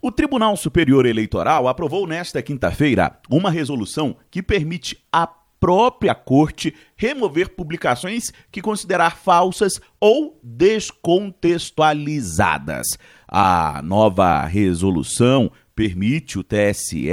[0.00, 7.56] O Tribunal Superior Eleitoral aprovou nesta quinta-feira uma resolução que permite à própria Corte remover
[7.56, 12.98] publicações que considerar falsas ou descontextualizadas.
[13.26, 17.08] A nova resolução permite o TSE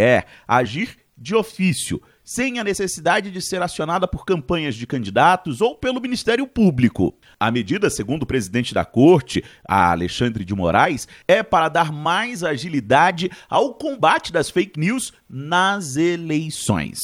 [0.47, 6.01] agir de ofício sem a necessidade de ser acionada por campanhas de candidatos ou pelo
[6.01, 7.15] Ministério Público.
[7.39, 13.31] A medida, segundo o presidente da Corte, Alexandre de Moraes, é para dar mais agilidade
[13.49, 16.99] ao combate das fake news nas eleições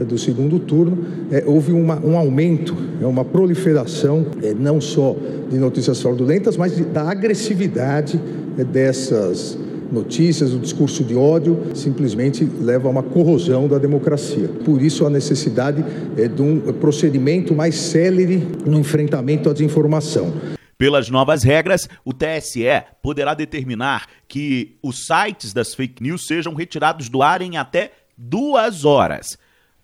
[0.00, 5.16] é, do segundo turno, é, houve uma, um aumento, é, uma proliferação, é, não só
[5.50, 8.20] de notícias fraudulentas, mas de, da agressividade
[8.56, 9.58] é, dessas
[9.92, 14.48] notícias, o discurso de ódio simplesmente leva a uma corrosão da democracia.
[14.64, 15.84] Por isso, a necessidade
[16.16, 20.32] é de um procedimento mais célere no enfrentamento à desinformação.
[20.78, 22.64] Pelas novas regras, o TSE
[23.00, 28.84] poderá determinar que os sites das fake news sejam retirados do ar em até duas
[28.84, 29.38] horas.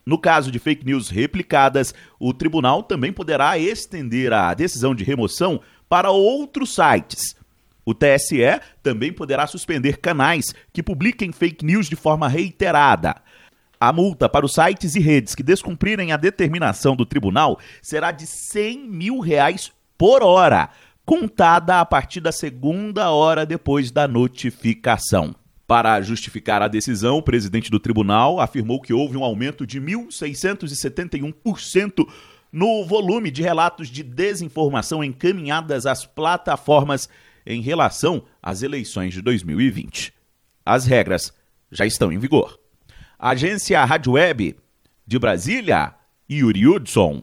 [0.05, 5.61] No caso de fake news replicadas, o tribunal também poderá estender a decisão de remoção
[5.89, 7.36] para outros sites.
[7.89, 13.14] O TSE também poderá suspender canais que publiquem fake news de forma reiterada.
[13.80, 18.27] A multa para os sites e redes que descumprirem a determinação do tribunal será de
[18.27, 20.69] 100 mil reais por hora,
[21.06, 25.34] contada a partir da segunda hora depois da notificação.
[25.67, 32.06] Para justificar a decisão, o presidente do tribunal afirmou que houve um aumento de 1.671%
[32.52, 37.08] no volume de relatos de desinformação encaminhadas às plataformas
[37.49, 40.13] em relação às eleições de 2020.
[40.65, 41.33] As regras
[41.73, 42.61] já estão em vigor.
[43.19, 44.55] Agência Rádio Web
[45.07, 45.95] de Brasília,
[46.31, 47.23] Yuri Hudson.